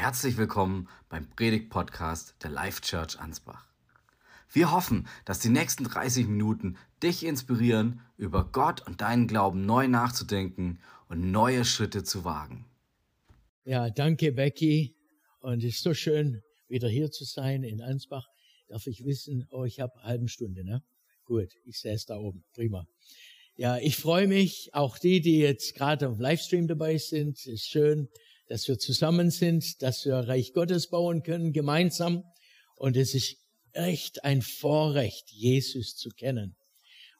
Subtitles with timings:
[0.00, 3.68] Herzlich willkommen beim Predigt-Podcast der Life Church Ansbach.
[4.50, 9.88] Wir hoffen, dass die nächsten 30 Minuten dich inspirieren, über Gott und deinen Glauben neu
[9.88, 10.78] nachzudenken
[11.10, 12.64] und neue Schritte zu wagen.
[13.66, 14.96] Ja, danke Becky.
[15.40, 18.26] Und es ist so schön, wieder hier zu sein in Ansbach.
[18.68, 20.82] Darf ich wissen, oh, ich habe eine halbe Stunde, ne?
[21.26, 22.42] Gut, ich sehe es da oben.
[22.54, 22.86] Prima.
[23.54, 27.36] Ja, ich freue mich, auch die, die jetzt gerade auf Livestream dabei sind.
[27.36, 28.08] Es ist schön,
[28.50, 32.24] dass wir zusammen sind, dass wir Reich Gottes bauen können, gemeinsam.
[32.74, 33.36] Und es ist
[33.72, 36.56] echt ein Vorrecht, Jesus zu kennen.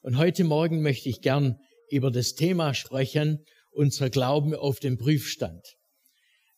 [0.01, 1.57] Und heute Morgen möchte ich gern
[1.89, 5.65] über das Thema sprechen, unser Glauben auf dem Prüfstand.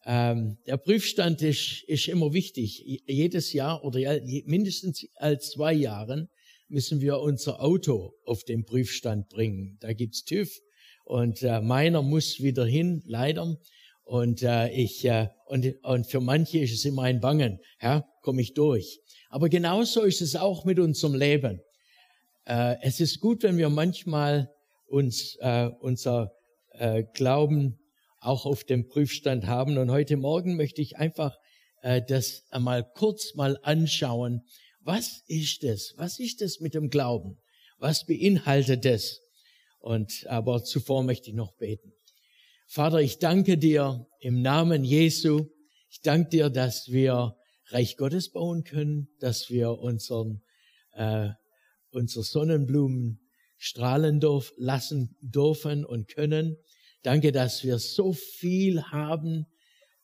[0.05, 2.83] Ähm, der Prüfstand ist, ist immer wichtig.
[3.05, 3.99] Jedes Jahr oder
[4.45, 6.29] mindestens als zwei Jahren
[6.67, 9.77] müssen wir unser Auto auf den Prüfstand bringen.
[9.81, 10.49] Da gibt's TÜV
[11.05, 13.55] und äh, meiner muss wieder hin, leider.
[14.03, 18.41] Und äh, ich äh, und, und für manche ist es immer ein Bangen, ja, komme
[18.41, 18.99] ich durch.
[19.29, 21.61] Aber genauso ist es auch mit unserem Leben.
[22.45, 24.49] Äh, es ist gut, wenn wir manchmal
[24.87, 26.33] uns äh, unser
[26.71, 27.79] äh, Glauben
[28.19, 29.77] auch auf dem Prüfstand haben.
[29.77, 31.37] Und heute Morgen möchte ich einfach
[31.81, 34.41] äh, das einmal kurz mal anschauen.
[34.81, 35.93] Was ist es?
[35.97, 37.37] Was ist es mit dem Glauben?
[37.77, 39.19] Was beinhaltet es?
[39.79, 41.93] Und aber zuvor möchte ich noch beten.
[42.73, 45.45] Vater, ich danke dir im Namen Jesu.
[45.91, 47.35] Ich danke dir, dass wir
[47.67, 50.41] Reich Gottes bauen können, dass wir unseren,
[50.93, 51.29] äh,
[51.91, 53.19] unsere Sonnenblumen
[53.59, 56.57] strahlen durf, lassen dürfen und können.
[57.03, 59.45] Danke, dass wir so viel haben,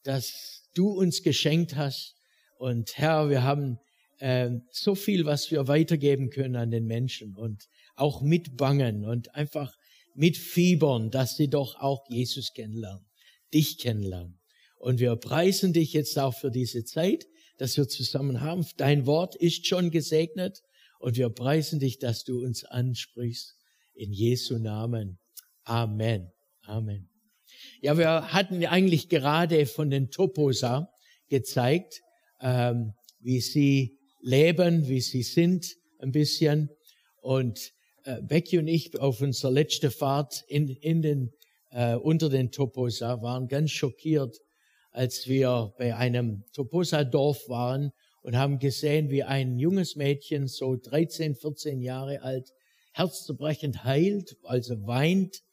[0.03, 2.13] dass du uns geschenkt hast.
[2.59, 3.79] Und Herr, wir haben
[4.19, 9.75] äh, so viel, was wir weitergeben können an den Menschen und auch mitbangen und einfach
[10.19, 13.05] mit Fiebern, dass sie doch auch Jesus kennenlernen,
[13.53, 14.37] dich kennenlernen.
[14.77, 17.25] Und wir preisen dich jetzt auch für diese Zeit,
[17.57, 18.65] dass wir zusammen haben.
[18.75, 20.61] Dein Wort ist schon gesegnet
[20.99, 23.55] und wir preisen dich, dass du uns ansprichst.
[23.93, 25.19] In Jesu Namen.
[25.63, 26.33] Amen.
[26.63, 27.09] Amen.
[27.81, 30.91] Ja, wir hatten eigentlich gerade von den Toposa
[31.29, 32.01] gezeigt,
[32.41, 36.69] ähm, wie sie leben, wie sie sind, ein bisschen.
[37.21, 37.71] Und
[38.09, 41.33] äh, Becky und ich auf unserer letzten Fahrt in, in den,
[41.69, 44.39] äh, unter den Toposa waren ganz schockiert,
[44.91, 47.91] als wir bei einem Toposa-Dorf waren
[48.23, 52.51] und haben gesehen, wie ein junges Mädchen, so 13, 14 Jahre alt,
[52.93, 55.43] herzzerbrechend heilt, also weint.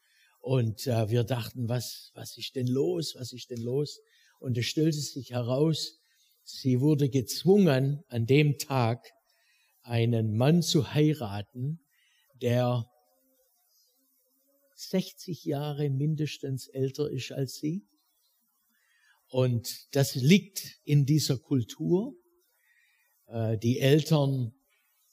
[0.40, 3.16] Und äh, wir dachten, was, was ist denn los?
[3.18, 4.00] Was ist denn los?
[4.40, 5.98] Und es stellte sich heraus,
[6.42, 9.10] sie wurde gezwungen, an dem Tag
[9.82, 11.80] einen Mann zu heiraten,
[12.42, 12.91] der
[14.74, 17.86] 60 Jahre mindestens älter ist als sie.
[19.28, 22.14] Und das liegt in dieser Kultur.
[23.26, 24.52] Äh, die Eltern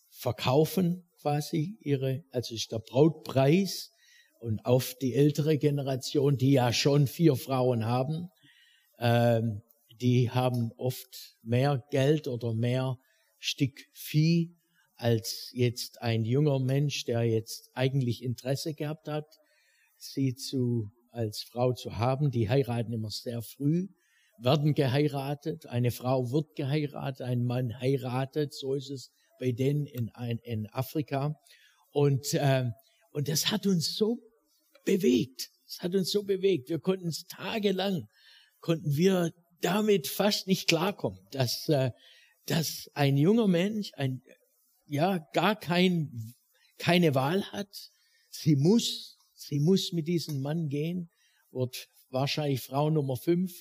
[0.09, 3.91] verkaufen quasi ihre, also ist der Brautpreis
[4.39, 8.29] und auf die ältere Generation, die ja schon vier Frauen haben,
[8.99, 9.61] ähm,
[10.01, 12.99] die haben oft mehr Geld oder mehr
[13.39, 14.55] Stück Vieh
[15.03, 19.25] als jetzt ein junger Mensch, der jetzt eigentlich Interesse gehabt hat,
[19.97, 22.31] sie zu, als Frau zu haben.
[22.31, 23.89] Die heiraten immer sehr früh,
[24.37, 25.65] werden geheiratet.
[25.65, 28.53] Eine Frau wird geheiratet, ein Mann heiratet.
[28.53, 30.09] So ist es bei denen in,
[30.43, 31.37] in Afrika.
[31.91, 32.71] Und, äh,
[33.11, 34.21] und das hat uns so
[34.85, 35.49] bewegt.
[35.67, 36.69] Es hat uns so bewegt.
[36.69, 38.07] Wir konnten es tagelang,
[38.61, 41.91] konnten wir damit fast nicht klarkommen, dass, äh,
[42.45, 44.21] dass ein junger Mensch, ein,
[44.85, 46.33] ja gar kein,
[46.77, 47.91] keine Wahl hat.
[48.29, 51.09] Sie muss, sie muss mit diesem Mann gehen,
[51.51, 53.53] wird wahrscheinlich Frau Nummer fünf.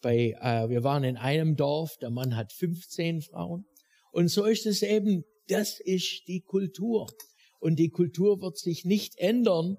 [0.00, 3.66] Bei, äh, wir waren in einem Dorf, der Mann hat 15 Frauen.
[4.10, 7.06] Und so ist es eben, das ist die Kultur.
[7.60, 9.76] Und die Kultur wird sich nicht ändern,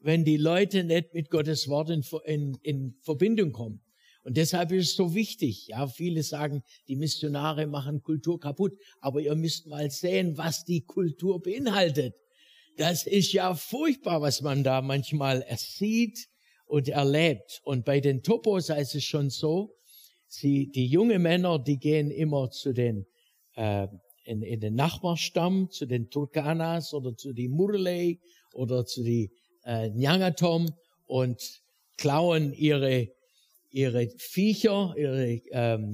[0.00, 3.82] wenn die Leute nicht mit Gottes Wort in, in, in Verbindung kommen.
[4.26, 5.68] Und deshalb ist es so wichtig.
[5.68, 8.72] Ja, viele sagen, die Missionare machen Kultur kaputt.
[9.00, 12.12] Aber ihr müsst mal sehen, was die Kultur beinhaltet.
[12.76, 16.26] Das ist ja furchtbar, was man da manchmal sieht
[16.64, 17.60] und erlebt.
[17.62, 19.76] Und bei den Topos ist es schon so,
[20.26, 23.06] sie, die junge Männer, die gehen immer zu den,
[23.54, 23.86] äh,
[24.24, 28.20] in, in den Nachbarstamm, zu den Turkanas oder zu den Murley
[28.54, 29.30] oder zu den
[29.62, 30.74] äh, Nyangatom
[31.04, 31.62] und
[31.96, 33.14] klauen ihre
[33.70, 35.92] ihre Viecher, ihre ähm,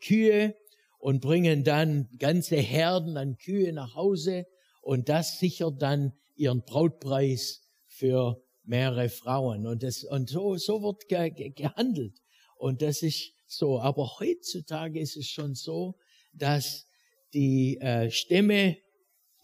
[0.00, 0.54] Kühe
[0.98, 4.46] und bringen dann ganze Herden an Kühe nach Hause
[4.82, 11.08] und das sichert dann ihren Brautpreis für mehrere Frauen und das und so so wird
[11.08, 12.20] ge, gehandelt
[12.56, 13.80] und das ist so.
[13.80, 15.96] Aber heutzutage ist es schon so,
[16.32, 16.86] dass
[17.32, 18.76] die äh, Stämme,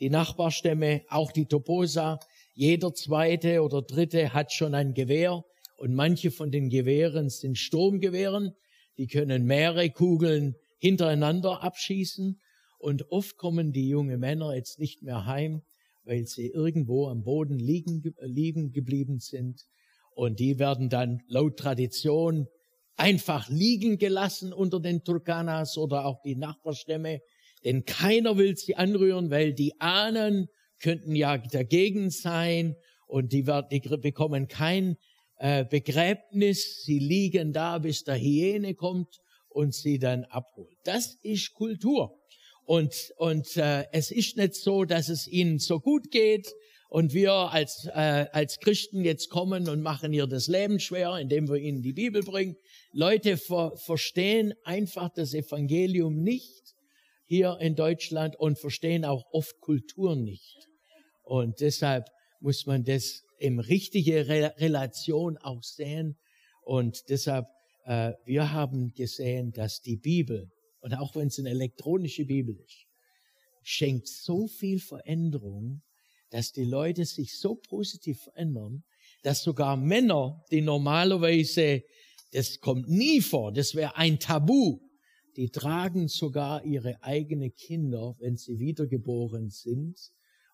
[0.00, 2.20] die Nachbarstämme, auch die Toposa,
[2.52, 5.44] jeder zweite oder dritte hat schon ein Gewehr
[5.76, 8.52] und manche von den Gewehren sind Sturmgewehren.
[8.98, 12.40] Die können mehrere Kugeln hintereinander abschießen
[12.78, 15.62] und oft kommen die jungen Männer jetzt nicht mehr heim,
[16.04, 19.62] weil sie irgendwo am Boden liegen, liegen geblieben sind.
[20.14, 22.46] Und die werden dann laut Tradition
[22.96, 27.20] einfach liegen gelassen unter den Turkanas oder auch die Nachbarstämme.
[27.64, 30.48] Denn keiner will sie anrühren, weil die Ahnen
[30.80, 32.76] könnten ja dagegen sein
[33.06, 34.96] und die, werden, die bekommen kein
[35.38, 36.84] äh, Begräbnis.
[36.84, 40.76] Sie liegen da, bis der Hyäne kommt und sie dann abholt.
[40.84, 42.18] Das ist Kultur.
[42.64, 46.52] Und, und äh, es ist nicht so, dass es ihnen so gut geht
[46.88, 51.48] und wir als, äh, als Christen jetzt kommen und machen ihr das Leben schwer, indem
[51.48, 52.56] wir ihnen die Bibel bringen.
[52.92, 56.74] Leute ver verstehen einfach das Evangelium nicht
[57.26, 60.68] hier in Deutschland und verstehen auch oft Kultur nicht.
[61.22, 62.08] Und deshalb
[62.40, 66.16] muss man das im richtige Re Relation auch sehen.
[66.62, 67.46] Und deshalb,
[67.84, 70.50] äh, wir haben gesehen, dass die Bibel,
[70.80, 72.86] und auch wenn es eine elektronische Bibel ist,
[73.62, 75.82] schenkt so viel Veränderung,
[76.30, 78.84] dass die Leute sich so positiv verändern,
[79.22, 81.82] dass sogar Männer, die normalerweise,
[82.32, 84.80] das kommt nie vor, das wäre ein Tabu,
[85.36, 89.98] die tragen sogar ihre eigenen Kinder, wenn sie wiedergeboren sind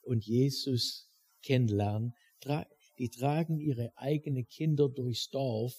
[0.03, 1.09] und Jesus
[1.43, 2.13] kennenlernen.
[2.99, 5.75] Die tragen ihre eigenen Kinder durchs Dorf.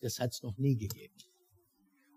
[0.00, 1.14] Das hat es noch nie gegeben.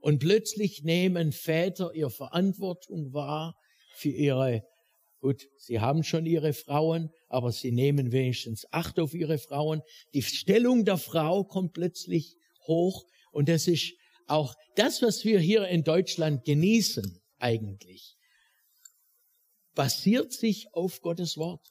[0.01, 3.55] Und plötzlich nehmen Väter ihre Verantwortung wahr
[3.95, 4.63] für ihre,
[5.19, 9.81] gut, sie haben schon ihre Frauen, aber sie nehmen wenigstens Acht auf ihre Frauen.
[10.13, 13.93] Die Stellung der Frau kommt plötzlich hoch und das ist
[14.27, 18.15] auch das, was wir hier in Deutschland genießen eigentlich,
[19.73, 21.67] basiert sich auf Gottes Wort.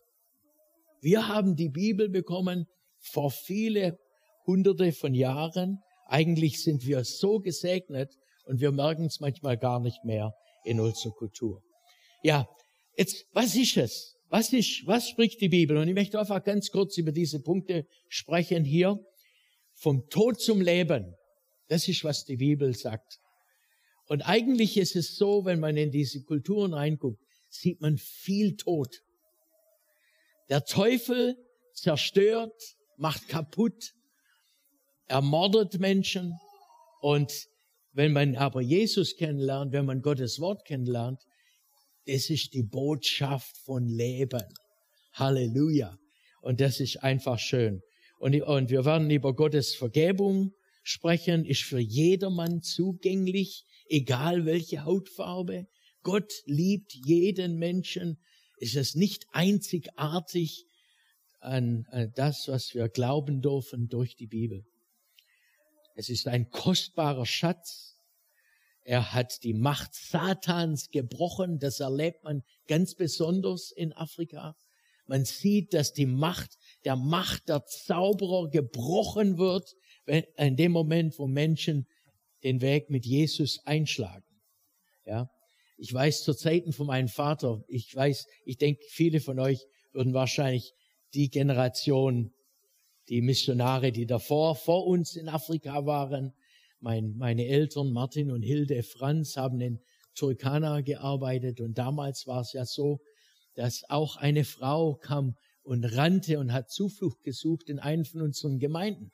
[1.00, 2.66] Wir haben die Bibel bekommen
[2.98, 3.98] vor viele
[4.46, 5.78] hunderte von Jahren.
[6.06, 10.32] Eigentlich sind wir so gesegnet und wir merken es manchmal gar nicht mehr
[10.64, 11.62] in unserer Kultur.
[12.22, 12.48] Ja,
[12.96, 14.16] jetzt, was ist es?
[14.30, 15.76] Was ist, was spricht die Bibel?
[15.76, 18.98] Und ich möchte einfach ganz kurz über diese Punkte sprechen hier.
[19.74, 21.14] Vom Tod zum Leben.
[21.68, 23.20] Das ist, was die Bibel sagt.
[24.08, 29.02] Und eigentlich ist es so, wenn man in diese Kulturen reinguckt, sieht man viel Tod.
[30.48, 31.36] Der Teufel
[31.74, 32.54] zerstört,
[32.96, 33.92] macht kaputt,
[35.06, 36.34] ermordet Menschen.
[37.00, 37.32] Und
[37.92, 41.20] wenn man aber Jesus kennenlernt, wenn man Gottes Wort kennenlernt,
[42.06, 44.44] das ist die Botschaft von Leben.
[45.12, 45.98] Halleluja.
[46.40, 47.82] Und das ist einfach schön.
[48.18, 50.52] Und, und wir werden über Gottes Vergebung
[50.82, 55.66] sprechen, ist für jedermann zugänglich, egal welche Hautfarbe.
[56.02, 58.18] Gott liebt jeden Menschen.
[58.58, 60.66] Ist es nicht einzigartig
[61.40, 64.64] an, an das, was wir glauben dürfen durch die Bibel?
[65.94, 67.96] Es ist ein kostbarer Schatz.
[68.82, 71.58] Er hat die Macht Satans gebrochen.
[71.58, 74.56] Das erlebt man ganz besonders in Afrika.
[75.06, 79.74] Man sieht, dass die Macht der Macht der Zauberer gebrochen wird
[80.06, 81.86] in dem Moment, wo Menschen
[82.44, 84.24] den Weg mit Jesus einschlagen.
[85.04, 85.30] Ja,
[85.78, 90.12] ich weiß zur Zeiten von meinem Vater, ich weiß, ich denke, viele von euch würden
[90.12, 90.74] wahrscheinlich
[91.14, 92.32] die Generation,
[93.08, 96.34] die Missionare, die davor vor uns in Afrika waren,
[96.80, 99.80] mein, meine Eltern Martin und Hilde Franz haben in
[100.14, 102.98] Turkana gearbeitet und damals war es ja so,
[103.54, 108.58] dass auch eine Frau kam und rannte und hat Zuflucht gesucht in einen von unseren
[108.58, 109.12] Gemeinden.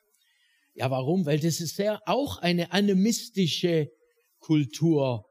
[0.73, 1.25] Ja, warum?
[1.25, 3.89] Weil das ist sehr auch eine animistische
[4.39, 5.25] Kultur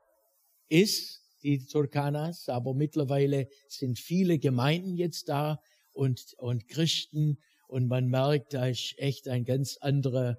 [0.69, 5.61] ist, die Turkanas, aber mittlerweile sind viele Gemeinden jetzt da
[5.93, 10.39] und, und Christen und man merkt, da ist echt ein ganz andere,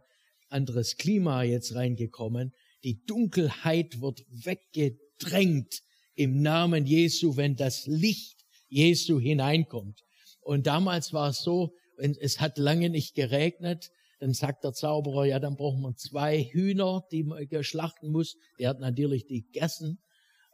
[0.50, 2.54] anderes Klima jetzt reingekommen.
[2.84, 5.82] Die Dunkelheit wird weggedrängt
[6.16, 10.02] im Namen Jesu, wenn das Licht Jesu hineinkommt.
[10.42, 15.40] Und damals war es so, es hat lange nicht geregnet, dann sagt der Zauberer, ja,
[15.40, 18.38] dann brauchen wir zwei Hühner, die man geschlachten muss.
[18.60, 20.00] Der hat natürlich die gegessen.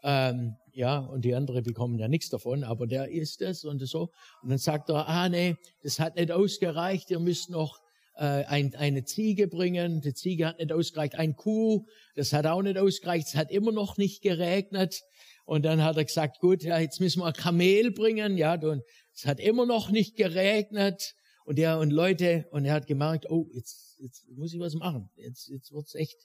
[0.04, 4.10] Ähm, ja, und die anderen bekommen ja nichts davon, aber der isst es und so.
[4.42, 7.82] Und dann sagt er, ah nee, das hat nicht ausgereicht, ihr müsst noch
[8.16, 10.02] äh, ein, eine Ziege bringen.
[10.02, 11.16] Die Ziege hat nicht ausgereicht.
[11.16, 13.28] Ein Kuh, das hat auch nicht ausgereicht.
[13.28, 15.02] Es hat immer noch nicht geregnet.
[15.46, 18.38] Und dann hat er gesagt, gut, ja, jetzt müssen wir ein Kamel bringen.
[18.38, 21.16] Ja, und es hat immer noch nicht geregnet.
[21.46, 25.10] Und er und Leute, und er hat gemerkt, oh, jetzt, jetzt muss ich was machen.
[25.16, 26.18] Jetzt, jetzt wird's echt,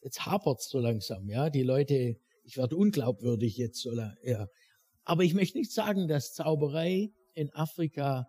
[0.00, 1.50] jetzt hapert's so langsam, ja.
[1.50, 2.16] Die Leute,
[2.46, 4.48] ich werde unglaubwürdig jetzt so, ja.
[5.04, 8.26] Aber ich möchte nicht sagen, dass Zauberei in Afrika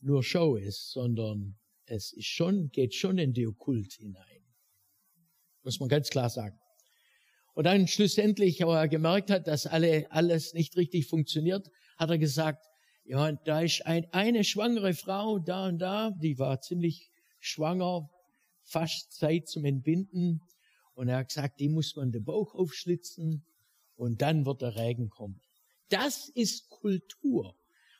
[0.00, 4.44] nur Show ist, sondern es ist schon, geht schon in die Okkult hinein.
[5.62, 6.58] Muss man ganz klar sagen.
[7.54, 12.18] Und dann schlussendlich, aber er gemerkt hat, dass alle, alles nicht richtig funktioniert, hat er
[12.18, 12.66] gesagt,
[13.04, 17.10] ja, da ist ein, eine schwangere Frau da und da, die war ziemlich
[17.40, 18.10] schwanger,
[18.62, 20.40] fast Zeit zum Entbinden.
[20.94, 23.44] Und er hat gesagt, die muss man den Bauch aufschlitzen
[23.96, 25.40] und dann wird der Regen kommen.
[25.88, 27.56] Das ist Kultur.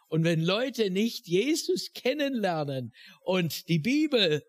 [0.09, 4.43] Und wenn Leute nicht Jesus kennenlernen und die Bibel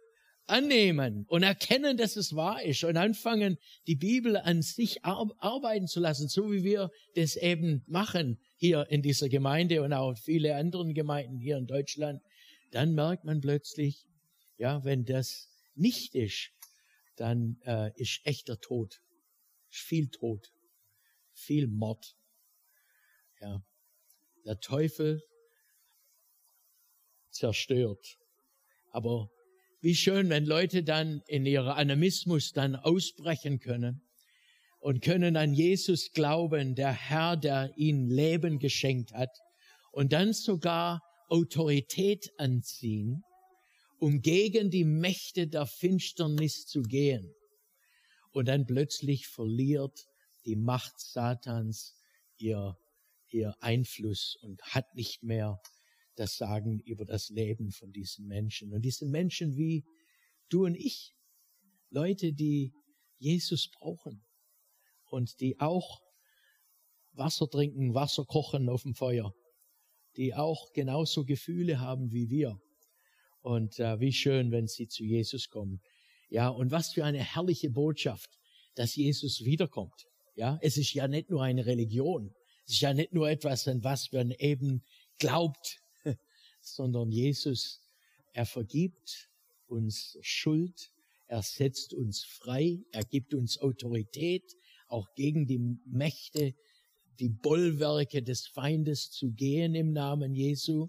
[0.48, 6.00] annehmen und erkennen, dass es wahr ist und anfangen, die Bibel an sich arbeiten zu
[6.00, 10.94] lassen, so wie wir das eben machen hier in dieser Gemeinde und auch viele anderen
[10.94, 12.22] Gemeinden hier in Deutschland,
[12.72, 14.06] dann merkt man plötzlich,
[14.58, 16.52] ja, wenn das nicht ist,
[17.16, 19.02] dann äh, ist echter Tod,
[19.70, 20.52] ist viel Tod,
[21.34, 22.16] viel Mord.
[23.42, 23.62] Ja,
[24.46, 25.22] der Teufel
[27.32, 28.18] zerstört,
[28.92, 29.30] aber
[29.82, 34.02] wie schön, wenn Leute dann in ihrer Animismus dann ausbrechen können
[34.80, 39.30] und können an Jesus glauben, der Herr, der ihnen Leben geschenkt hat
[39.92, 43.24] und dann sogar Autorität anziehen,
[44.00, 47.34] um gegen die Mächte der Finsternis zu gehen.
[48.32, 50.06] Und dann plötzlich verliert
[50.46, 51.96] die Macht Satans
[52.38, 52.78] ihr,
[53.30, 55.60] ihr Einfluss und hat nicht mehr
[56.16, 58.74] das Sagen über das Leben von diesen Menschen.
[58.74, 59.86] Und diese Menschen wie
[60.50, 61.14] du und ich,
[61.90, 62.74] Leute, die
[63.18, 64.26] Jesus brauchen
[65.10, 66.02] und die auch
[67.14, 69.34] Wasser trinken, Wasser kochen auf dem Feuer,
[70.18, 72.60] die auch genauso Gefühle haben wie wir.
[73.46, 75.80] Und äh, wie schön, wenn sie zu Jesus kommen.
[76.30, 78.40] Ja, und was für eine herrliche Botschaft,
[78.74, 80.08] dass Jesus wiederkommt.
[80.34, 82.34] Ja, es ist ja nicht nur eine Religion.
[82.66, 84.82] Es ist ja nicht nur etwas, an was man eben
[85.20, 85.78] glaubt,
[86.60, 87.82] sondern Jesus,
[88.34, 89.30] er vergibt
[89.68, 90.90] uns Schuld,
[91.28, 94.56] er setzt uns frei, er gibt uns Autorität,
[94.88, 96.56] auch gegen die Mächte,
[97.20, 100.88] die Bollwerke des Feindes zu gehen im Namen Jesu.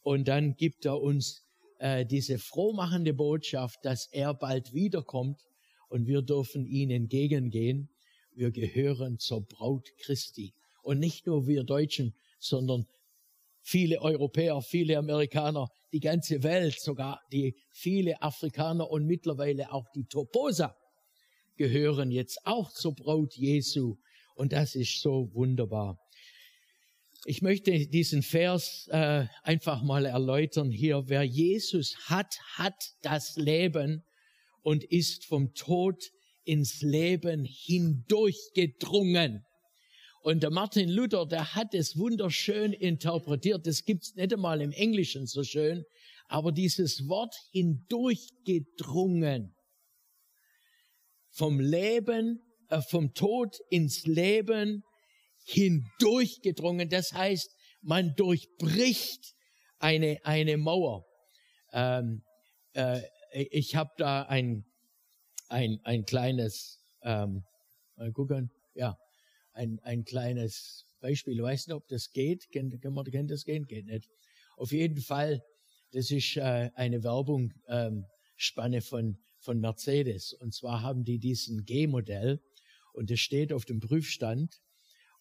[0.00, 1.44] Und dann gibt er uns
[1.82, 5.40] äh, diese frohmachende Botschaft, dass er bald wiederkommt
[5.88, 7.88] und wir dürfen ihm entgegengehen.
[8.34, 10.54] Wir gehören zur Braut Christi.
[10.84, 12.86] Und nicht nur wir Deutschen, sondern
[13.62, 20.04] viele Europäer, viele Amerikaner, die ganze Welt, sogar die viele Afrikaner und mittlerweile auch die
[20.04, 20.76] Toposa
[21.56, 23.96] gehören jetzt auch zur Braut Jesu.
[24.36, 25.98] Und das ist so wunderbar.
[27.24, 31.04] Ich möchte diesen Vers äh, einfach mal erläutern hier.
[31.06, 34.02] Wer Jesus hat, hat das Leben
[34.62, 36.10] und ist vom Tod
[36.42, 39.44] ins Leben hindurchgedrungen.
[40.22, 43.68] Und der Martin Luther, der hat es wunderschön interpretiert.
[43.68, 45.84] Das gibt's nicht einmal im Englischen so schön.
[46.26, 49.54] Aber dieses Wort hindurchgedrungen.
[51.30, 54.82] Vom Leben, äh, vom Tod ins Leben
[55.44, 56.88] hindurchgedrungen.
[56.88, 59.34] Das heißt, man durchbricht
[59.78, 61.04] eine, eine Mauer.
[61.72, 62.22] Ähm,
[62.74, 64.64] äh, ich habe da ein,
[65.48, 67.44] ein, ein kleines, ähm,
[67.96, 68.98] mal gucken, ja,
[69.52, 71.34] ein, ein kleines Beispiel.
[71.34, 72.50] Ich weiß nicht, ob das geht.
[72.50, 73.66] Kennt, kann man, das gehen?
[73.66, 74.08] Geht nicht.
[74.56, 75.42] Auf jeden Fall,
[75.92, 78.06] das ist äh, eine Werbung, ähm,
[78.36, 80.32] Spanne von, von Mercedes.
[80.34, 82.40] Und zwar haben die diesen G-Modell
[82.92, 84.60] und das steht auf dem Prüfstand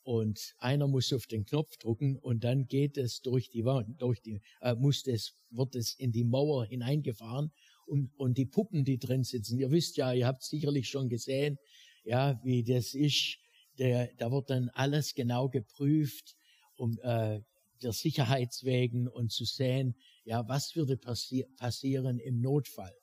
[0.04, 4.22] und einer muss auf den Knopf drücken und dann geht es durch die Wand, durch
[4.22, 7.52] die, äh, muss das, wird es in die Mauer hineingefahren
[7.86, 9.60] und, und die Puppen, die drin sitzen.
[9.60, 11.58] Ihr wisst ja, ihr habt sicherlich schon gesehen,
[12.04, 13.38] ja, wie das ist
[13.78, 16.36] der, da wird dann alles genau geprüft,
[16.76, 17.42] um äh,
[17.82, 22.94] der Sicherheitswegen und zu sehen, ja, was würde passi passieren im Notfall.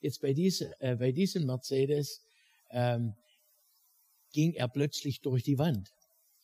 [0.00, 2.22] Jetzt bei, diese, äh, bei diesem Mercedes
[2.70, 3.14] ähm,
[4.32, 5.90] ging er plötzlich durch die Wand.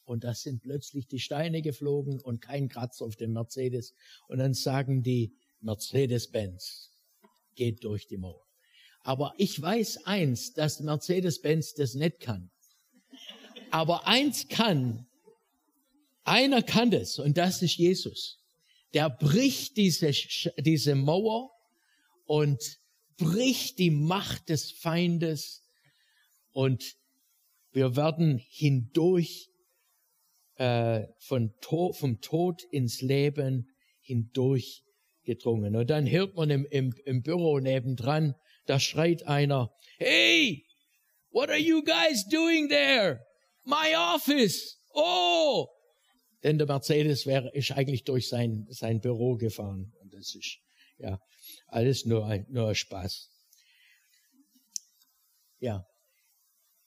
[0.04, 3.94] Und da sind plötzlich die Steine geflogen und kein Kratzer auf dem Mercedes.
[4.28, 6.90] Und dann sagen die Mercedes-Benz,
[7.54, 8.44] geht durch die Mauer.
[9.02, 12.50] Aber ich weiß eins, dass Mercedes-Benz das nicht kann.
[13.70, 15.06] Aber eins kann,
[16.24, 18.38] einer kann das und das ist Jesus.
[18.94, 20.12] Der bricht diese,
[20.58, 21.50] diese Mauer
[22.24, 22.78] und
[23.16, 25.62] bricht die Macht des Feindes
[26.52, 26.96] und
[27.72, 29.50] wir werden hindurch
[30.56, 33.68] äh, von to vom Tod ins Leben
[34.00, 34.84] hindurch
[35.24, 35.76] gedrungen.
[35.76, 38.34] Und dann hört man im, im, im Büro nebendran,
[38.66, 40.64] da schreit einer, hey,
[41.34, 43.26] What are you guys doing there?
[43.66, 44.78] My office.
[44.94, 45.66] Oh!
[46.44, 49.92] Denn der Mercedes wäre, ist eigentlich durch sein, sein Büro gefahren.
[50.00, 50.58] Und das ist,
[50.96, 51.18] ja,
[51.66, 53.30] alles nur, nur Spaß.
[55.58, 55.84] Ja.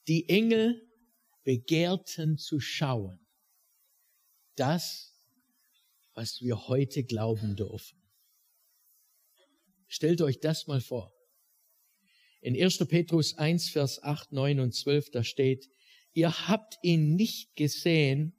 [0.07, 0.81] Die Engel
[1.43, 3.19] begehrten zu schauen.
[4.57, 5.13] Das,
[6.15, 8.01] was wir heute glauben dürfen.
[9.87, 11.13] Stellt euch das mal vor.
[12.41, 12.79] In 1.
[12.87, 15.69] Petrus 1, Vers 8, 9 und 12, da steht,
[16.13, 18.35] ihr habt ihn nicht gesehen,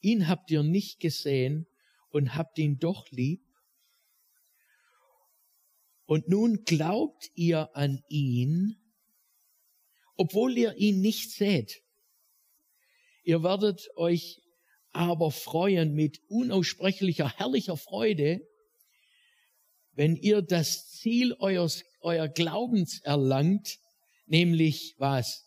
[0.00, 1.66] ihn habt ihr nicht gesehen
[2.10, 3.42] und habt ihn doch lieb.
[6.04, 8.76] Und nun glaubt ihr an ihn,
[10.16, 11.85] obwohl ihr ihn nicht seht.
[13.26, 14.40] Ihr werdet euch
[14.92, 18.40] aber freuen mit unaussprechlicher, herrlicher Freude,
[19.90, 23.80] wenn ihr das Ziel eures, euer Glaubens erlangt,
[24.26, 25.44] nämlich was?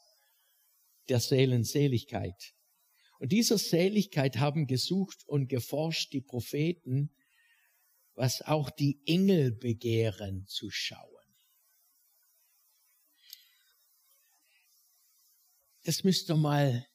[1.08, 2.54] Der Seelenseligkeit.
[3.20, 7.16] Und dieser Seligkeit haben gesucht und geforscht die Propheten,
[8.14, 11.08] was auch die Engel begehren zu schauen.
[15.86, 16.86] Das müsst ihr mal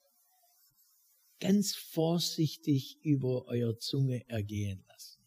[1.44, 5.22] ganz vorsichtig über euer Zunge ergehen lassen.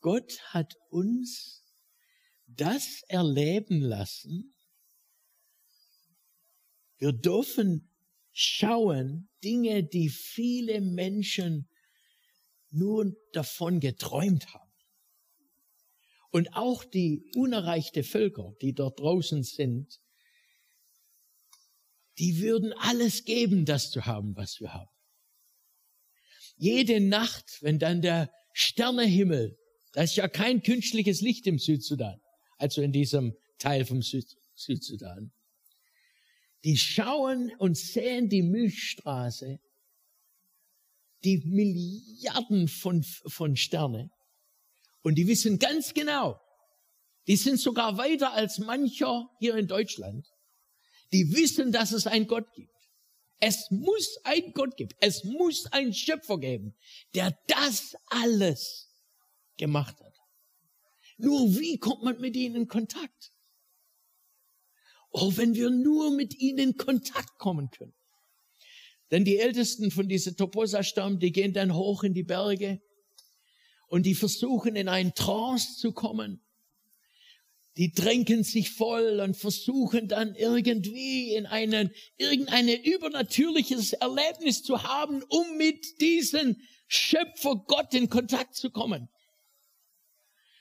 [0.00, 1.64] Gott hat uns
[2.46, 4.54] das erleben lassen.
[6.98, 7.90] Wir dürfen
[8.30, 11.68] schauen Dinge, die viele Menschen
[12.70, 14.72] nur davon geträumt haben.
[16.30, 20.00] Und auch die unerreichte Völker, die dort draußen sind,
[22.18, 24.90] die würden alles geben, das zu haben, was wir haben.
[26.56, 29.58] Jede Nacht, wenn dann der Sternehimmel,
[29.92, 32.20] da ist ja kein künstliches Licht im Südsudan,
[32.58, 35.32] also in diesem Teil vom Süd Südsudan,
[36.62, 39.58] die schauen und sehen die Milchstraße,
[41.24, 44.10] die Milliarden von, von Sterne,
[45.02, 46.40] und die wissen ganz genau,
[47.26, 50.32] die sind sogar weiter als mancher hier in Deutschland,
[51.12, 52.72] die wissen, dass es einen Gott gibt.
[53.38, 54.94] Es muss einen Gott geben.
[55.00, 56.74] Es muss einen Schöpfer geben,
[57.14, 58.88] der das alles
[59.56, 60.14] gemacht hat.
[61.18, 63.32] Nur wie kommt man mit ihnen in Kontakt?
[65.10, 67.94] Oh, wenn wir nur mit ihnen in Kontakt kommen können.
[69.10, 72.80] Denn die Ältesten von dieser Toposa-Stamm, die gehen dann hoch in die Berge
[73.88, 76.42] und die versuchen in einen Trance zu kommen
[77.76, 85.22] die tränken sich voll und versuchen dann irgendwie in einen, irgendein übernatürliches Erlebnis zu haben,
[85.28, 86.56] um mit diesem
[86.86, 89.08] Schöpfer Gott in Kontakt zu kommen.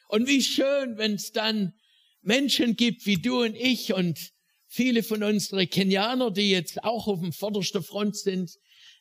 [0.08, 1.74] Und wie schön, wenn es dann
[2.22, 4.32] Menschen gibt wie du und ich und
[4.68, 8.52] viele von unseren Kenianer, die jetzt auch auf dem vordersten Front sind,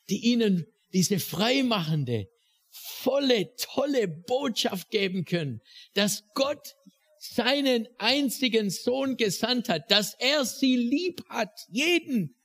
[0.09, 2.27] die ihnen diese freimachende,
[2.69, 5.61] volle, tolle Botschaft geben können,
[5.93, 6.75] dass Gott
[7.23, 12.35] seinen einzigen Sohn gesandt hat, dass er sie lieb hat, jeden,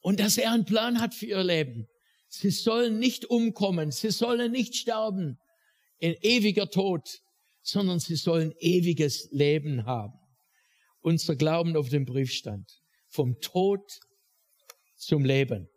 [0.00, 1.86] und dass er einen Plan hat für ihr Leben.
[2.28, 5.38] Sie sollen nicht umkommen, sie sollen nicht sterben
[5.98, 7.20] in ewiger Tod,
[7.62, 10.18] sondern sie sollen ewiges Leben haben.
[11.00, 12.80] Unser Glauben auf dem Briefstand.
[13.08, 14.00] Vom Tod
[14.96, 15.68] zum Leben.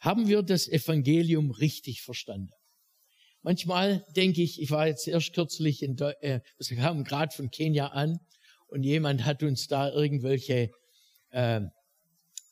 [0.00, 2.52] Haben wir das Evangelium richtig verstanden?
[3.42, 7.88] Manchmal denke ich, ich war jetzt erst kürzlich in, äh, wir kamen gerade von Kenia
[7.88, 8.20] an
[8.68, 10.70] und jemand hat uns da irgendwelche,
[11.30, 11.60] äh,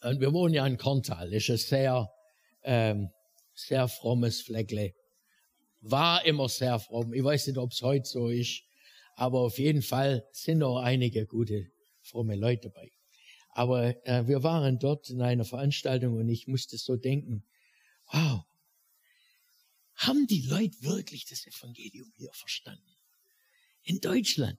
[0.03, 2.11] und wir wohnen ja in Korntal, ist ein sehr,
[2.63, 2.95] äh,
[3.55, 4.95] sehr frommes Fleckle.
[5.81, 7.13] War immer sehr fromm.
[7.13, 8.63] Ich weiß nicht, ob es heute so ist,
[9.15, 11.67] aber auf jeden Fall sind noch einige gute,
[12.03, 12.91] fromme Leute dabei.
[13.51, 17.45] Aber äh, wir waren dort in einer Veranstaltung und ich musste so denken,
[18.13, 18.45] wow,
[19.99, 22.97] haben die Leute wirklich das Evangelium hier verstanden?
[23.83, 24.59] In Deutschland.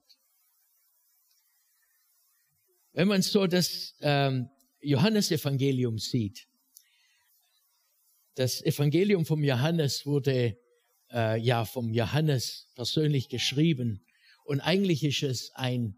[2.92, 4.50] Wenn man so das ähm,
[4.80, 6.46] Johannesevangelium sieht,
[8.34, 10.58] das Evangelium vom Johannes wurde
[11.10, 14.04] äh, ja vom Johannes persönlich geschrieben
[14.44, 15.96] und eigentlich ist es ein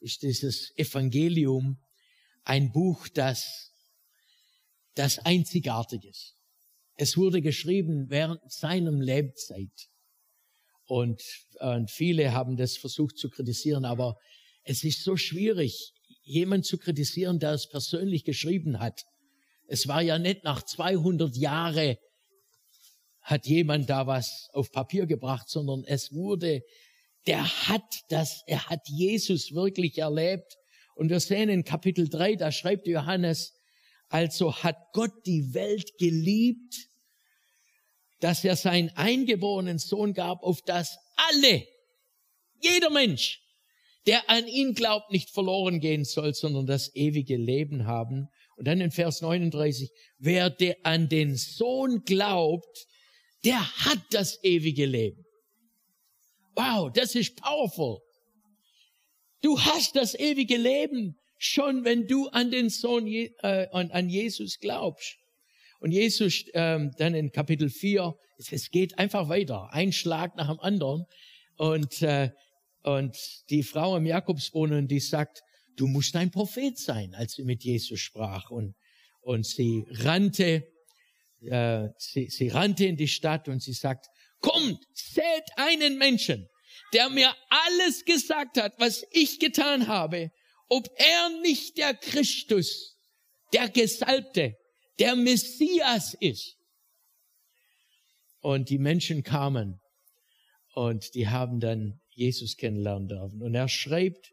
[0.00, 1.78] ist dieses Evangelium
[2.44, 3.72] ein Buch, das
[4.94, 6.39] das einzigartig ist.
[7.00, 9.88] Es wurde geschrieben während seinem Lebzeit.
[10.84, 11.22] Und,
[11.60, 14.18] und viele haben das versucht zu kritisieren, aber
[14.64, 19.04] es ist so schwierig, jemand zu kritisieren, der es persönlich geschrieben hat.
[19.66, 21.96] Es war ja nicht nach 200 Jahren
[23.22, 26.60] hat jemand da was auf Papier gebracht, sondern es wurde
[27.26, 30.58] der hat das, er hat Jesus wirklich erlebt.
[30.94, 33.54] Und wir sehen in Kapitel 3, da schreibt Johannes,
[34.08, 36.89] also hat Gott die Welt geliebt,
[38.20, 41.66] dass er seinen eingeborenen Sohn gab, auf das alle,
[42.60, 43.40] jeder Mensch,
[44.06, 48.28] der an ihn glaubt, nicht verloren gehen soll, sondern das ewige Leben haben.
[48.56, 52.86] Und dann in Vers 39, wer der an den Sohn glaubt,
[53.44, 55.24] der hat das ewige Leben.
[56.54, 58.00] Wow, das ist powerful.
[59.42, 64.58] Du hast das ewige Leben schon, wenn du an den Sohn, äh, an, an Jesus
[64.58, 65.16] glaubst.
[65.80, 70.60] Und Jesus ähm, dann in Kapitel 4, es, geht einfach weiter, ein Schlag nach dem
[70.60, 71.06] anderen.
[71.56, 72.30] Und, äh,
[72.82, 73.16] und
[73.48, 75.42] die Frau im Jakobsbrunnen, die sagt,
[75.76, 78.50] du musst ein Prophet sein, als sie mit Jesus sprach.
[78.50, 78.74] Und,
[79.22, 80.68] und sie rannte,
[81.40, 84.06] äh, sie, sie rannte in die Stadt und sie sagt,
[84.40, 86.46] kommt, seht einen Menschen,
[86.92, 90.30] der mir alles gesagt hat, was ich getan habe,
[90.68, 92.98] ob er nicht der Christus,
[93.54, 94.56] der Gesalbte,
[95.00, 96.56] der Messias ist.
[98.40, 99.80] Und die Menschen kamen
[100.74, 103.42] und die haben dann Jesus kennenlernen dürfen.
[103.42, 104.32] Und er schreibt,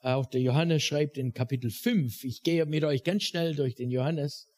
[0.00, 3.90] auch der Johannes schreibt in Kapitel 5, ich gehe mit euch ganz schnell durch den
[3.90, 4.48] Johannes,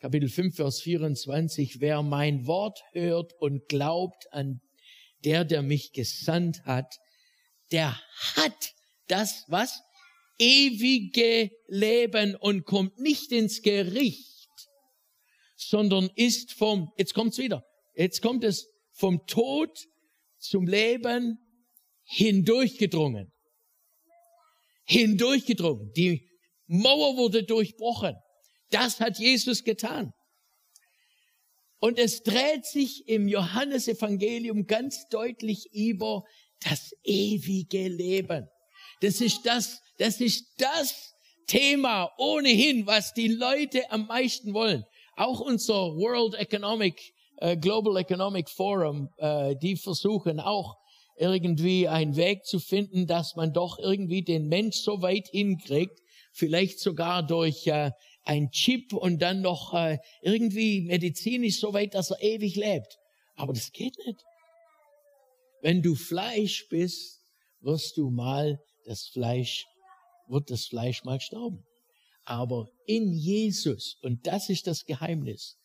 [0.00, 4.60] Kapitel 5, Vers 24, wer mein Wort hört und glaubt an
[5.24, 6.98] der, der mich gesandt hat,
[7.72, 7.98] der
[8.36, 8.74] hat
[9.08, 9.82] das, was?
[10.38, 14.35] Ewige Leben und kommt nicht ins Gericht,
[15.56, 17.64] sondern ist vom, jetzt kommt's wieder,
[17.94, 19.70] jetzt kommt es vom Tod
[20.38, 21.38] zum Leben
[22.04, 23.32] hindurchgedrungen.
[24.84, 25.92] Hindurchgedrungen.
[25.96, 26.28] Die
[26.66, 28.16] Mauer wurde durchbrochen.
[28.70, 30.12] Das hat Jesus getan.
[31.78, 36.24] Und es dreht sich im Johannesevangelium ganz deutlich über
[36.60, 38.48] das ewige Leben.
[39.00, 41.14] Das ist das, das ist das
[41.46, 44.84] Thema ohnehin, was die Leute am meisten wollen.
[45.16, 50.76] Auch unser World Economic, äh, Global Economic Forum, äh, die versuchen auch
[51.16, 55.98] irgendwie einen Weg zu finden, dass man doch irgendwie den Mensch so weit hinkriegt,
[56.32, 57.92] vielleicht sogar durch äh,
[58.24, 62.98] ein Chip und dann noch äh, irgendwie medizinisch so weit, dass er ewig lebt.
[63.36, 64.22] Aber das geht nicht.
[65.62, 67.20] Wenn du Fleisch bist,
[67.60, 69.66] wirst du mal das Fleisch,
[70.28, 71.65] wird das Fleisch mal sterben.
[72.26, 75.56] Aber in Jesus, und das ist das Geheimnis,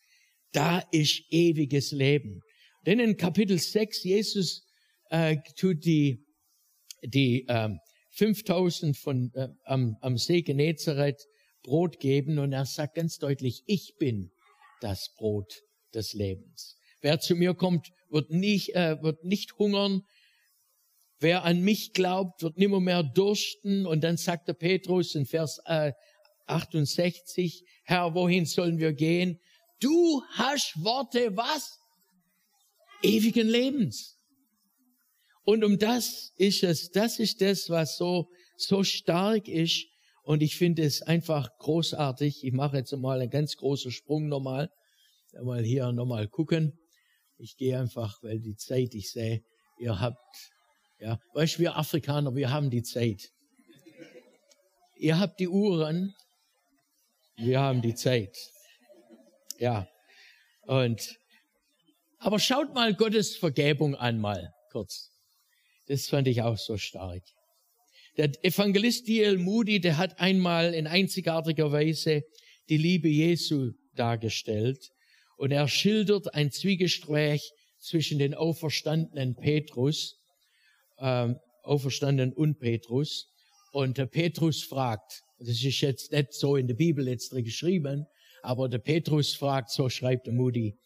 [0.52, 2.40] da ist ewiges Leben.
[2.86, 4.64] Denn in Kapitel 6, Jesus
[5.10, 6.24] äh, tut die,
[7.02, 7.78] die ähm,
[8.12, 11.26] 5000 von, äh, am, am See Genezareth
[11.62, 14.30] Brot geben und er sagt ganz deutlich, ich bin
[14.80, 15.62] das Brot
[15.94, 16.76] des Lebens.
[17.00, 20.02] Wer zu mir kommt, wird nicht, äh, wird nicht hungern.
[21.18, 23.86] Wer an mich glaubt, wird nimmer mehr dursten.
[23.86, 25.92] Und dann sagt der Petrus in Vers äh,
[26.46, 29.38] 68, Herr, wohin sollen wir gehen?
[29.80, 31.78] Du hast Worte, was?
[33.02, 34.16] Ewigen Lebens.
[35.44, 39.86] Und um das ist es, das ist das, was so, so stark ist
[40.22, 42.44] und ich finde es einfach großartig.
[42.44, 44.70] Ich mache jetzt mal einen ganz großen Sprung nochmal.
[45.42, 46.78] Mal hier nochmal gucken.
[47.38, 49.42] Ich gehe einfach, weil die Zeit, ich sehe,
[49.80, 50.18] ihr habt,
[51.00, 53.30] ja, weißt wir Afrikaner, wir haben die Zeit.
[54.96, 56.14] Ihr habt die Uhren,
[57.42, 58.36] wir haben die Zeit.
[59.58, 59.88] Ja.
[60.62, 61.18] Und,
[62.18, 65.10] aber schaut mal Gottes Vergebung an, mal kurz.
[65.88, 67.22] Das fand ich auch so stark.
[68.16, 69.38] Der Evangelist D.L.
[69.38, 72.22] Moody, der hat einmal in einzigartiger Weise
[72.68, 74.90] die Liebe Jesu dargestellt
[75.36, 80.14] und er schildert ein Zwiegespräch zwischen den auferstandenen Petrus,
[80.98, 83.26] ähm, auferstandenen und Petrus.
[83.72, 88.06] Und der Petrus fragt, das ist jetzt nicht so in der Bibel jetzt geschrieben,
[88.42, 90.76] aber der Petrus fragt, so schreibt der Moody,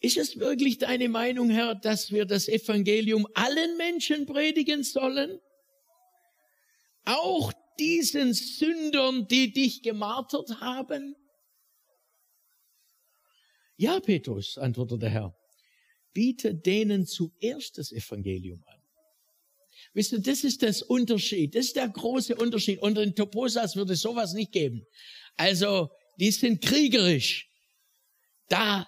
[0.00, 5.40] ist es wirklich deine Meinung, Herr, dass wir das Evangelium allen Menschen predigen sollen?
[7.06, 11.16] auch diesen Sündern, die dich gemartert haben?
[13.76, 15.36] Ja, Petrus, antwortete der Herr,
[16.12, 18.75] biete denen zuerst das Evangelium an.
[19.96, 22.80] Wisst ihr, das ist das Unterschied, das ist der große Unterschied.
[22.80, 24.86] Unter den Toposas würde es sowas nicht geben.
[25.38, 27.48] Also, die sind kriegerisch.
[28.50, 28.86] Da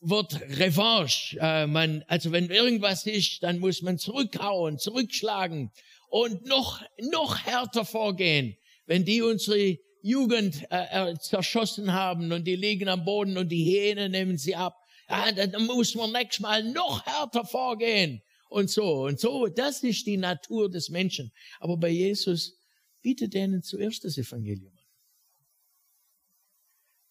[0.00, 1.36] wird Revanche.
[1.38, 5.70] Äh, man, also wenn irgendwas ist, dann muss man zurückhauen, zurückschlagen
[6.08, 8.56] und noch, noch härter vorgehen,
[8.86, 13.66] wenn die unsere Jugend äh, äh, zerschossen haben und die liegen am Boden und die
[13.66, 14.74] Hyänen nehmen sie ab.
[15.06, 18.22] Ja, dann muss man nächstes Mal noch härter vorgehen
[18.54, 19.48] und so und so.
[19.48, 21.32] Das ist die Natur des Menschen.
[21.58, 22.56] Aber bei Jesus
[23.02, 24.86] bietet denen zuerst das Evangelium an,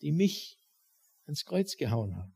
[0.01, 0.57] die mich
[1.25, 2.33] ans Kreuz gehauen haben.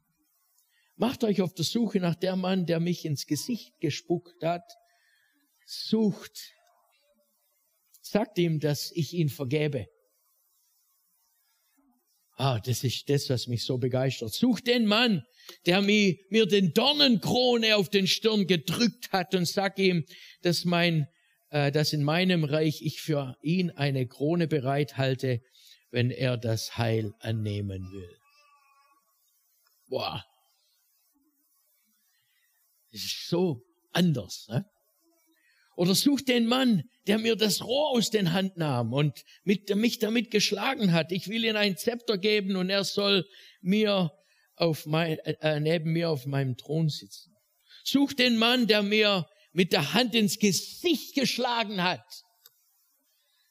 [0.95, 4.69] Macht euch auf der Suche nach der Mann, der mich ins Gesicht gespuckt hat.
[5.65, 6.53] Sucht.
[8.01, 9.87] Sagt ihm, dass ich ihn vergebe.
[12.39, 14.31] Ah, das ist das, was mich so begeistert.
[14.31, 15.23] Such den Mann,
[15.65, 20.05] der mir, mir den Dornenkrone auf den Stirn gedrückt hat und sag ihm,
[20.43, 21.07] dass mein,
[21.49, 25.41] äh, dass in meinem Reich ich für ihn eine Krone bereithalte,
[25.89, 28.17] wenn er das Heil annehmen will.
[29.87, 30.23] Boah.
[32.91, 34.45] Das ist so anders.
[34.47, 34.63] Ne?
[35.77, 39.99] Oder such den Mann, der mir das Rohr aus den Hand nahm und mit, mich
[39.99, 41.11] damit geschlagen hat.
[41.11, 43.29] Ich will ihm ein Zepter geben und er soll
[43.61, 44.11] mir
[44.55, 47.31] auf mein, äh, äh, neben mir auf meinem Thron sitzen.
[47.83, 52.23] Such den Mann, der mir mit der Hand ins Gesicht geschlagen hat.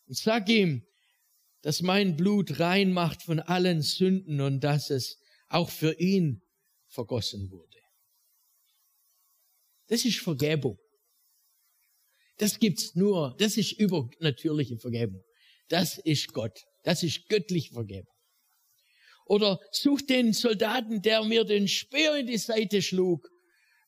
[0.09, 0.85] Und sag ihm,
[1.63, 6.43] dass mein Blut rein macht von allen Sünden und dass es auch für ihn
[6.89, 7.79] vergossen wurde.
[9.87, 10.77] Das ist Vergebung.
[12.39, 15.23] Das gibt's nur, das ist übernatürliche Vergebung.
[15.69, 16.65] Das ist Gott.
[16.85, 18.13] Das ist göttliche Vergebung.
[19.27, 23.29] Oder such den Soldaten, der mir den Speer in die Seite schlug,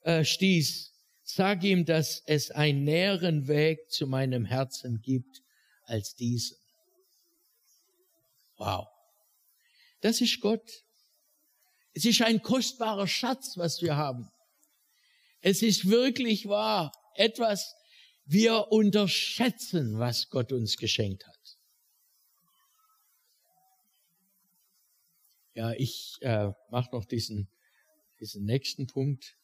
[0.03, 0.93] äh, stieß.
[1.23, 5.43] Sag ihm, dass es einen näheren Weg zu meinem Herzen gibt
[5.85, 6.57] als diesen.
[8.57, 8.89] Wow.
[10.01, 10.69] Das ist Gott.
[11.93, 14.29] Es ist ein kostbarer Schatz, was wir haben.
[15.41, 16.93] Es ist wirklich wahr.
[17.15, 17.75] Etwas,
[18.29, 21.59] wir unterschätzen, was Gott uns geschenkt hat.
[25.55, 27.49] Ja, ich äh, mache noch diesen,
[28.21, 29.37] diesen nächsten Punkt.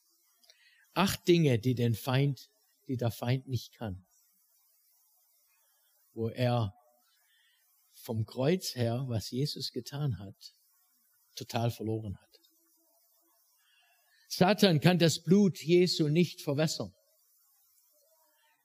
[0.92, 2.50] Acht Dinge, die den Feind,
[2.86, 4.06] die der Feind nicht kann.
[6.12, 6.74] Wo er
[7.94, 10.54] vom Kreuz her, was Jesus getan hat,
[11.34, 12.40] total verloren hat.
[14.28, 16.94] Satan kann das Blut Jesu nicht verwässern.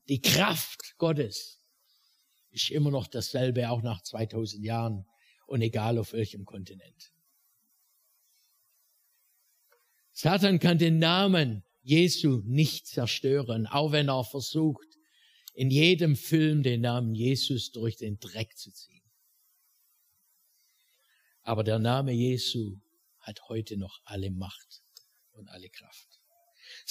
[0.09, 1.61] Die Kraft Gottes
[2.49, 5.05] ist immer noch dasselbe, auch nach 2000 Jahren
[5.45, 7.13] und egal auf welchem Kontinent.
[10.11, 14.87] Satan kann den Namen Jesu nicht zerstören, auch wenn er versucht,
[15.53, 19.03] in jedem Film den Namen Jesus durch den Dreck zu ziehen.
[21.43, 22.79] Aber der Name Jesu
[23.19, 24.81] hat heute noch alle Macht
[25.31, 26.18] und alle Kraft.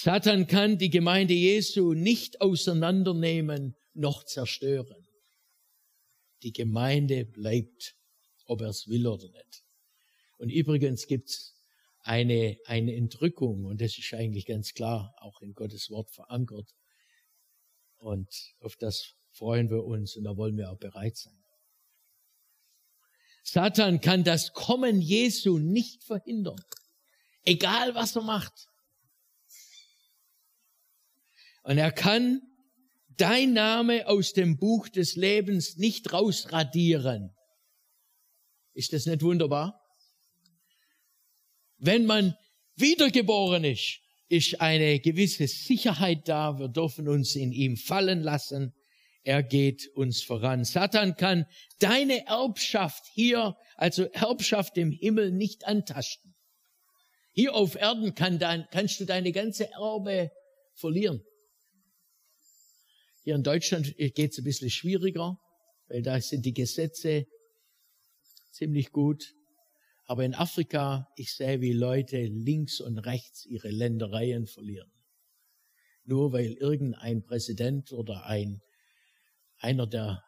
[0.01, 5.09] Satan kann die Gemeinde Jesu nicht auseinandernehmen noch zerstören.
[6.45, 7.97] Die Gemeinde bleibt,
[8.45, 9.65] ob er es will oder nicht.
[10.37, 11.61] Und übrigens gibt's
[11.99, 16.71] eine, eine Entrückung, und das ist eigentlich ganz klar auch in Gottes Wort verankert.
[17.97, 21.45] Und auf das freuen wir uns und da wollen wir auch bereit sein.
[23.43, 26.63] Satan kann das Kommen Jesu nicht verhindern,
[27.43, 28.68] egal was er macht.
[31.69, 32.41] Und er kann
[33.19, 37.37] dein Name aus dem Buch des Lebens nicht rausradieren.
[38.73, 39.79] Ist das nicht wunderbar?
[41.77, 42.35] Wenn man
[42.77, 44.01] wiedergeboren ist,
[44.31, 46.59] ist eine gewisse Sicherheit da.
[46.59, 48.73] Wir dürfen uns in ihm fallen lassen.
[49.23, 50.65] Er geht uns voran.
[50.65, 51.45] Satan kann
[51.81, 56.35] deine Erbschaft hier, also Erbschaft im Himmel, nicht antasten.
[57.35, 60.31] Hier auf Erden kann dein, kannst du deine ganze Erbe
[60.73, 61.23] verlieren.
[63.29, 65.39] Hier in Deutschland geht es ein bisschen schwieriger,
[65.89, 67.27] weil da sind die Gesetze
[68.53, 69.35] ziemlich gut.
[70.07, 74.91] Aber in Afrika, ich sehe, wie Leute links und rechts ihre Ländereien verlieren.
[76.05, 78.63] Nur weil irgendein Präsident oder ein,
[79.59, 80.25] einer, der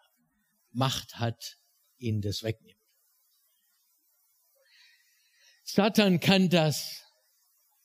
[0.70, 1.56] Macht hat,
[1.96, 2.84] ihnen das wegnimmt.
[5.64, 7.02] Satan kann das,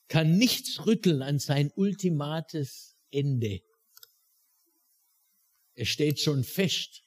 [0.10, 3.62] kann nichts rütteln an sein ultimates Ende.
[5.75, 7.03] Es steht schon fest,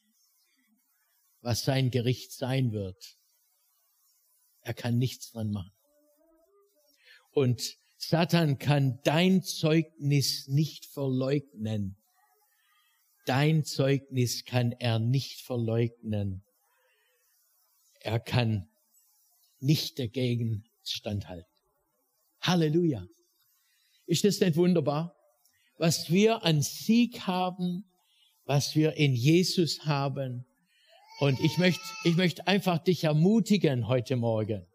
[1.40, 3.18] was sein Gericht sein wird.
[4.61, 5.72] Er kann nichts dran machen.
[7.33, 11.96] Und Satan kann dein Zeugnis nicht verleugnen.
[13.24, 16.44] Dein Zeugnis kann er nicht verleugnen.
[18.00, 18.68] Er kann
[19.61, 21.50] nicht dagegen standhalten.
[22.40, 23.07] Halleluja.
[24.07, 25.16] Ist das nicht wunderbar?
[25.76, 27.88] Was wir an Sieg haben,
[28.48, 30.44] was wir in Jesus haben.
[31.20, 34.66] Und ich möchte, ich möchte einfach dich ermutigen heute Morgen.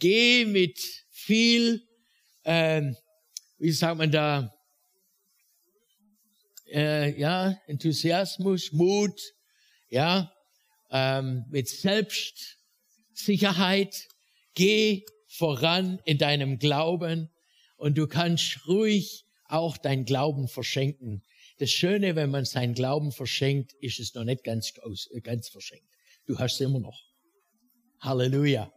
[0.00, 0.76] Geh mit
[1.08, 1.86] viel,
[2.44, 2.96] ähm,
[3.58, 4.52] wie sagt man da,
[6.72, 9.20] äh, ja, Enthusiasmus, Mut,
[9.90, 10.32] ja,
[10.90, 14.08] ähm, mit Selbstsicherheit.
[14.54, 17.30] Geh voran in deinem Glauben
[17.76, 21.22] und du kannst ruhig auch dein Glauben verschenken.
[21.58, 24.72] Das Schöne, wenn man seinen Glauben verschenkt, ist es noch nicht ganz,
[25.10, 25.88] äh, ganz verschenkt.
[26.26, 27.02] Du hast es immer noch.
[28.00, 28.72] Halleluja.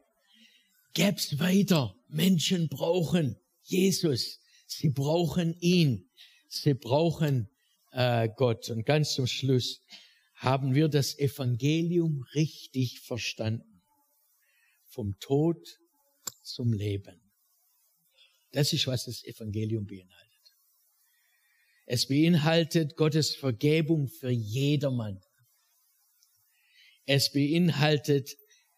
[0.93, 1.95] Gäb's weiter.
[2.07, 4.39] Menschen brauchen Jesus.
[4.67, 6.09] Sie brauchen ihn.
[6.49, 7.49] Sie brauchen
[7.91, 8.69] äh, Gott.
[8.69, 9.81] Und ganz zum Schluss
[10.35, 13.83] haben wir das Evangelium richtig verstanden.
[14.85, 15.79] Vom Tod
[16.41, 17.21] zum Leben.
[18.51, 20.30] Das ist, was das Evangelium beinhaltet.
[21.93, 25.19] Es beinhaltet Gottes Vergebung für jedermann.
[27.05, 28.37] Es beinhaltet,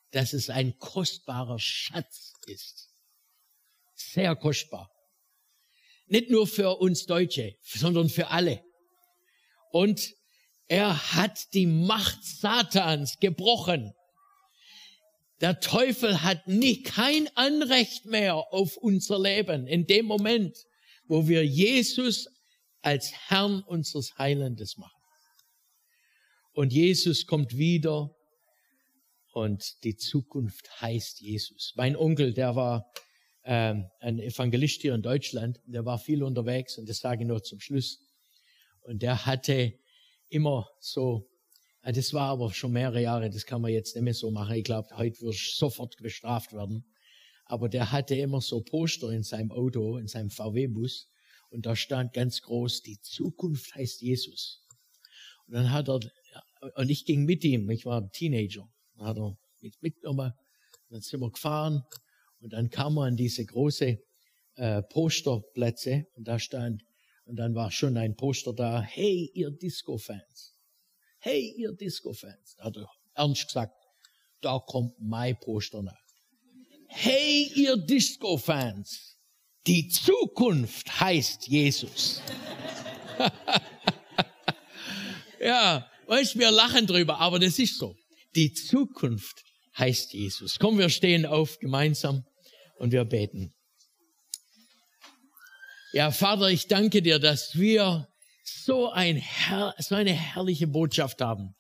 [0.09, 2.89] dass es ein kostbarer Schatz ist.
[3.93, 4.89] Sehr kostbar.
[6.07, 8.63] Nicht nur für uns Deutsche, sondern für alle.
[9.69, 10.15] Und
[10.67, 13.93] er hat die Macht Satans gebrochen.
[15.39, 20.57] Der Teufel hat nie kein Anrecht mehr auf unser Leben in dem Moment,
[21.05, 22.32] wo wir Jesus
[22.83, 25.01] als Herrn unseres Heilandes machen.
[26.53, 28.15] Und Jesus kommt wieder
[29.33, 31.73] und die Zukunft heißt Jesus.
[31.75, 32.91] Mein Onkel, der war
[33.45, 37.41] ähm, ein Evangelist hier in Deutschland, der war viel unterwegs und das sage ich nur
[37.41, 37.99] zum Schluss.
[38.81, 39.73] Und der hatte
[40.29, 41.27] immer so,
[41.81, 44.55] das war aber schon mehrere Jahre, das kann man jetzt nicht mehr so machen.
[44.55, 46.85] Ich glaube, heute wirst du sofort bestraft werden.
[47.45, 51.07] Aber der hatte immer so Poster in seinem Auto, in seinem VW-Bus.
[51.53, 54.65] Und da stand ganz groß, die Zukunft heißt Jesus.
[55.45, 55.99] Und dann hat er,
[56.75, 60.33] und ich ging mit ihm, ich war ein Teenager, dann hat er mich mitgenommen,
[60.89, 61.83] dann sind wir gefahren
[62.39, 63.99] und dann kam man an diese große
[64.55, 66.83] äh, Posterplätze und da stand,
[67.25, 70.57] und dann war schon ein Poster da, hey, ihr Disco-Fans.
[71.19, 72.57] Hey, ihr Disco-Fans.
[72.57, 73.75] Hat er ernst gesagt,
[74.41, 76.01] da kommt mein Poster nach.
[76.87, 79.12] Hey, ihr Disco-Fans.
[79.65, 82.21] Die Zukunft heißt Jesus.
[85.39, 87.95] ja, weißt, wir lachen drüber, aber das ist so.
[88.35, 89.41] Die Zukunft
[89.77, 90.59] heißt Jesus.
[90.59, 92.25] Komm, wir stehen auf gemeinsam
[92.77, 93.53] und wir beten.
[95.93, 98.09] Ja, Vater, ich danke dir, dass wir
[98.43, 101.55] so, ein Herr, so eine herrliche Botschaft haben.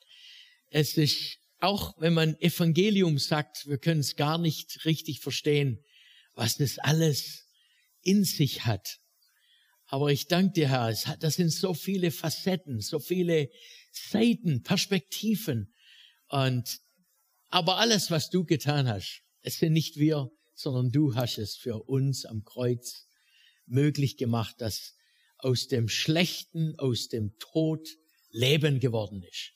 [0.71, 5.79] Es ist, auch wenn man Evangelium sagt, wir können es gar nicht richtig verstehen,
[6.33, 7.42] was das alles
[8.03, 8.99] in sich hat.
[9.85, 13.49] Aber ich danke dir, Herr, es hat, das sind so viele Facetten, so viele
[13.91, 15.73] Seiten, Perspektiven.
[16.29, 16.79] Und,
[17.49, 21.83] aber alles, was du getan hast, es sind nicht wir, sondern du hast es für
[21.83, 23.07] uns am Kreuz
[23.65, 24.95] möglich gemacht, dass
[25.37, 27.87] aus dem Schlechten, aus dem Tod
[28.31, 29.51] Leben geworden ist.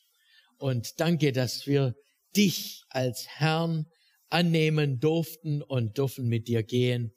[0.58, 1.96] Und danke, dass wir
[2.36, 3.88] dich als Herrn
[4.30, 7.14] annehmen durften und dürfen mit dir gehen.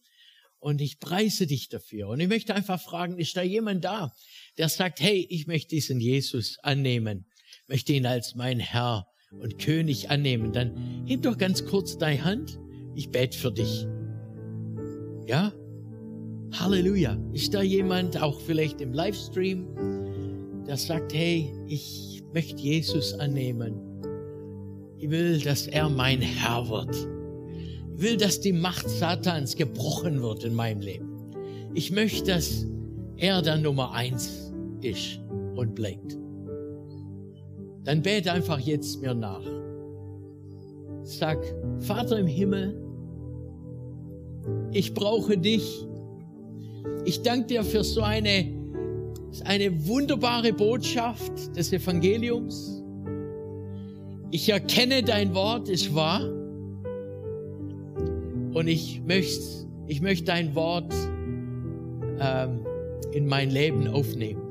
[0.61, 2.09] Und ich preise dich dafür.
[2.09, 4.13] Und ich möchte einfach fragen, ist da jemand da,
[4.59, 7.27] der sagt, hey, ich möchte diesen Jesus annehmen,
[7.67, 12.59] möchte ihn als mein Herr und König annehmen, dann heb doch ganz kurz deine Hand.
[12.95, 13.87] Ich bete für dich.
[15.27, 15.53] Ja?
[16.53, 17.17] Halleluja.
[17.33, 23.81] Ist da jemand, auch vielleicht im Livestream, der sagt, hey, ich möchte Jesus annehmen.
[24.99, 27.20] Ich will, dass er mein Herr wird.
[28.01, 31.09] Will, dass die Macht Satans gebrochen wird in meinem Leben.
[31.75, 32.67] Ich möchte, dass
[33.17, 35.21] er der Nummer eins ist
[35.55, 36.17] und bleibt.
[37.85, 39.45] Dann bete einfach jetzt mir nach.
[41.03, 41.39] Sag,
[41.81, 42.77] Vater im Himmel,
[44.73, 45.87] ich brauche dich
[47.05, 48.47] ich danke dir für so eine,
[49.45, 52.83] eine wunderbare Botschaft des Evangeliums.
[54.31, 56.29] Ich erkenne, dein Wort ist wahr.
[58.53, 60.93] Und ich möchte, ich möchte dein Wort
[62.19, 62.67] ähm,
[63.13, 64.43] in mein Leben aufnehmen.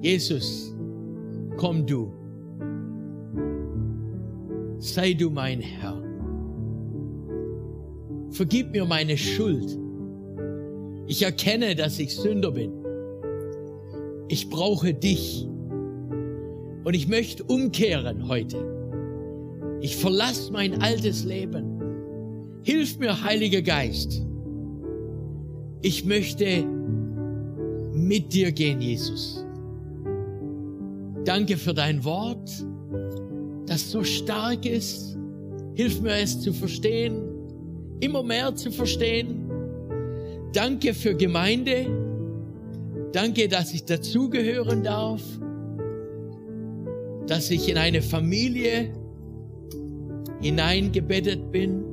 [0.00, 0.74] Jesus,
[1.56, 2.12] komm du.
[4.78, 6.02] Sei du mein Herr.
[8.30, 9.78] Vergib mir meine Schuld.
[11.06, 12.72] Ich erkenne, dass ich Sünder bin.
[14.28, 15.48] Ich brauche dich.
[16.84, 18.78] Und ich möchte umkehren heute.
[19.80, 21.77] Ich verlasse mein altes Leben.
[22.62, 24.24] Hilf mir, Heiliger Geist.
[25.82, 26.64] Ich möchte
[27.92, 29.44] mit dir gehen, Jesus.
[31.24, 32.50] Danke für dein Wort,
[33.66, 35.16] das so stark ist.
[35.74, 37.22] Hilf mir es zu verstehen,
[38.00, 39.48] immer mehr zu verstehen
[40.52, 41.86] Danke für Gemeinde.
[43.12, 45.22] Danke, dass ich dazugehören darf,
[47.26, 48.92] dass ich in eine Familie
[50.40, 51.84] hineingebettet bin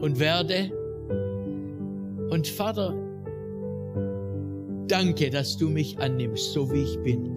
[0.00, 0.70] und werde.
[2.30, 2.94] Und Vater,
[4.86, 7.36] danke, dass du mich annimmst, so wie ich bin.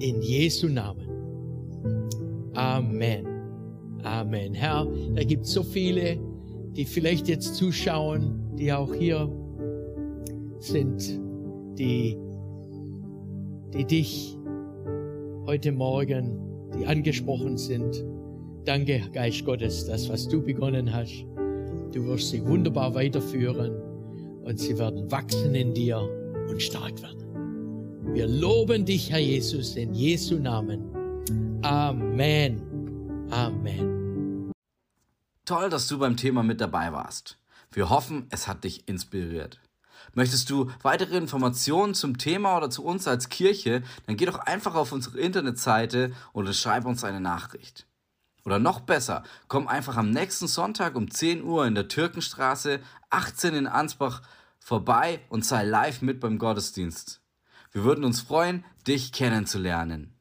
[0.00, 1.08] In Jesu Namen.
[2.54, 3.26] Amen.
[4.02, 4.54] Amen.
[4.54, 6.18] Herr, da gibt es so viele,
[6.76, 9.30] die vielleicht jetzt zuschauen, die auch hier
[10.58, 11.20] sind,
[11.78, 12.18] die,
[13.72, 14.36] die dich
[15.46, 16.38] heute Morgen,
[16.76, 18.04] die angesprochen sind.
[18.64, 21.26] Danke, Geist Gottes, das, was du begonnen hast.
[21.92, 23.72] Du wirst sie wunderbar weiterführen
[24.42, 25.98] und sie werden wachsen in dir
[26.48, 28.14] und stark werden.
[28.14, 31.60] Wir loben dich, Herr Jesus, in Jesu Namen.
[31.62, 32.62] Amen.
[33.30, 34.50] Amen.
[35.44, 37.36] Toll, dass du beim Thema mit dabei warst.
[37.70, 39.60] Wir hoffen, es hat dich inspiriert.
[40.14, 44.74] Möchtest du weitere Informationen zum Thema oder zu uns als Kirche, dann geh doch einfach
[44.74, 47.86] auf unsere Internetseite und schreib uns eine Nachricht.
[48.44, 52.80] Oder noch besser, komm einfach am nächsten Sonntag um 10 Uhr in der Türkenstraße
[53.10, 54.22] 18 in Ansbach
[54.58, 57.22] vorbei und sei live mit beim Gottesdienst.
[57.72, 60.13] Wir würden uns freuen, dich kennenzulernen.